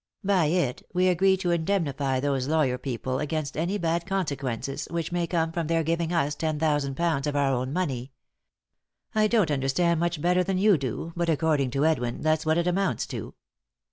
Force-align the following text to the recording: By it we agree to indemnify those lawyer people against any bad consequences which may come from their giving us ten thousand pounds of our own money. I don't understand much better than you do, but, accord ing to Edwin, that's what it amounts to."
By 0.23 0.45
it 0.45 0.81
we 0.95 1.09
agree 1.09 1.37
to 1.37 1.51
indemnify 1.51 2.19
those 2.21 2.47
lawyer 2.47 2.79
people 2.79 3.19
against 3.19 3.55
any 3.55 3.77
bad 3.77 4.07
consequences 4.07 4.87
which 4.89 5.11
may 5.11 5.27
come 5.27 5.51
from 5.51 5.67
their 5.67 5.83
giving 5.83 6.11
us 6.11 6.33
ten 6.33 6.57
thousand 6.57 6.95
pounds 6.95 7.27
of 7.27 7.35
our 7.35 7.53
own 7.53 7.71
money. 7.71 8.11
I 9.13 9.27
don't 9.27 9.51
understand 9.51 9.99
much 9.99 10.19
better 10.19 10.43
than 10.43 10.57
you 10.57 10.75
do, 10.75 11.13
but, 11.15 11.29
accord 11.29 11.61
ing 11.61 11.69
to 11.69 11.85
Edwin, 11.85 12.21
that's 12.21 12.47
what 12.47 12.57
it 12.57 12.65
amounts 12.65 13.05
to." 13.13 13.35